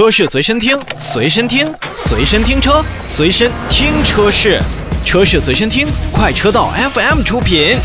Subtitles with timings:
[0.00, 4.58] 车市随身听，随身听，随身听车，随身听车市，
[5.04, 7.76] 车市随身听，快车道 FM 出品。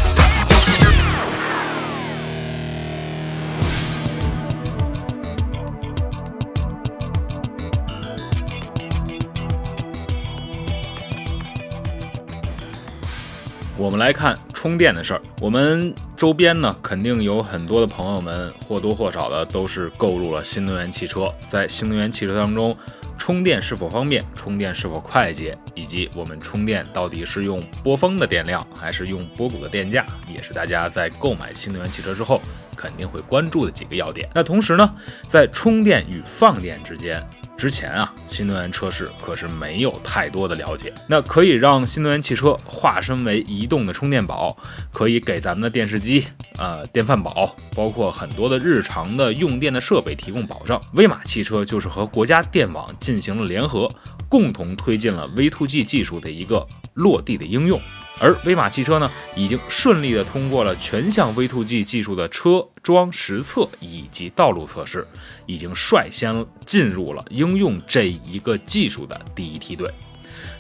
[13.77, 15.21] 我们来看充电的事儿。
[15.41, 21.32] 我们周边呢，肯定有很多的朋友们或多或少的都是购入了新能源汽车。
[21.45, 22.75] 在新能源汽车当中，
[23.15, 32.41] 充电是否方便，充电是否快捷，以及我们充电到底是用波峰的电量，还是用波谷的电价，也是大家在购买新能源汽车之后
[32.75, 34.27] 肯定会关注的几个要点。
[34.33, 34.95] 那同时呢，
[35.27, 37.23] 在充电与放电之间。
[37.58, 40.94] 之前啊，新能源车市可是没有太多的了解。
[41.08, 44.55] 那可以让新能源汽车化身为移动的充电宝，
[44.91, 46.25] 可以给咱们的电视机、
[46.58, 50.81] 呃电饭煲，包括很多的日常的用电的设备提供保障。
[50.94, 53.89] 威马汽车就是和国家电网进行了联合，
[54.27, 57.80] 共同推进了 V2G 技术的一个落地的应用。
[58.19, 65.05] 而威马汽车呢，已经顺利的通过了全项 V2G 技术的车装实测以及道路测试，
[65.45, 69.91] 已经率先进入了应用这一个技术的第一梯队。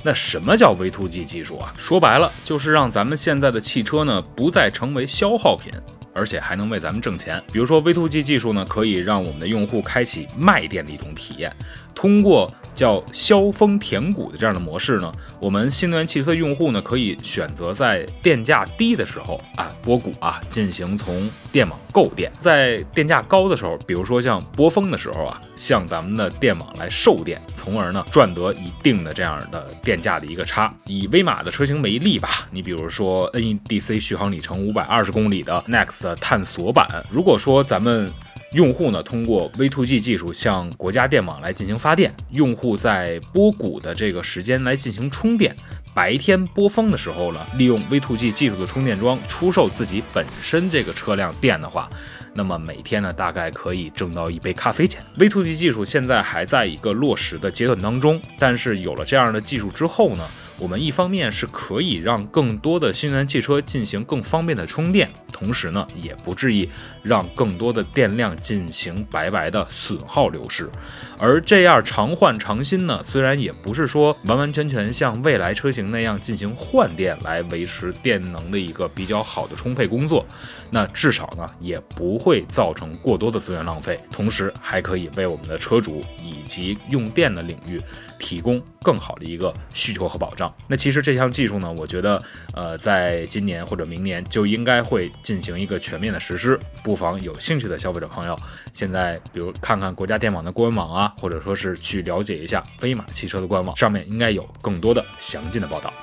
[0.03, 1.73] 那什么叫 V2G 技术啊？
[1.77, 5.71] 说白了，就是让咱们现在的汽车呢，不再成为消耗品，
[6.13, 7.41] 而且还能为咱们挣钱。
[7.51, 11.55] 比如说 V2G 技术呢，可以让我们的用户开启卖电的一种体验，
[11.95, 12.53] 通过。
[12.75, 30.71] 叫削峰填谷的这样的模式呢，我们新能源汽车用户呢，可以选择在电价低的时候啊拨谷啊，进行从电网购电；在电价高的时候，比如说像波峰的时候啊，向咱们的电网来售电，从而呢赚得一定的这样的电价的一个差。
[30.85, 38.11] 以威马的车型为例吧，你比如说 NEDC 续航里程五百二十公里的 Next 探索版，如果说咱们。
[38.55, 45.53] 用户呢，通过 V2G 技术向国家电网来进行发电，用户在波谷的这个时间来进行充电。
[45.93, 51.89] 白天波峰的时候呢，利用 V2G 技术的充电桩出售自己本身这个车辆电的话，
[52.33, 55.03] 那么每天呢，大概可以挣到一杯咖啡钱。
[55.17, 60.25] V2G 技术现在还在一个落实的阶段当中，但是有了这样的技术之后呢？
[60.57, 66.67] 我们一方面是可以让更多的新能源汽车进行更方便的充电，同时呢，也不至于
[67.03, 70.69] 让更多的电量进行白白的损耗流失。
[71.17, 80.25] 而这样常换常新呢，虽然也不是说完完全全像未来车型那样进行换电来维持电能的一个比较好的充沛工作，
[80.71, 87.81] 那至少呢也不会造成过多的资源浪费，同时还可以为我们的车主以及用电的领域
[88.17, 90.44] 提供更好的一个需求和保障。
[90.67, 92.21] 那其实这项技术呢，我觉得，
[92.53, 96.59] 呃，在今年或者明年就应该会进行一个全面的实施。
[96.83, 98.35] 不妨有兴趣的消费者朋友，
[98.73, 105.93] 现在比如看看国家电网的官网啊，或者说是去了解一下飞马汽车的官网，上面应该有更多的详尽的报道。